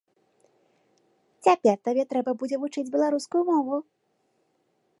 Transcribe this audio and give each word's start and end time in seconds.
Цяпер 1.47 1.75
табе 1.89 2.03
трэба 2.13 2.31
будзе 2.39 2.57
вучыць 2.63 2.87
беларускую 2.95 3.43
мову! 3.51 3.75